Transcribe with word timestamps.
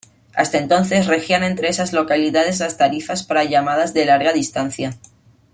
Hasta 0.33 0.57
entonces, 0.57 1.05
regían 1.05 1.43
entre 1.43 1.67
esas 1.69 1.93
localidades 1.93 2.59
las 2.59 2.75
tarifas 2.75 3.21
para 3.21 3.43
llamadas 3.43 3.93
de 3.93 4.05
larga 4.05 4.33
distancia. 4.33 4.97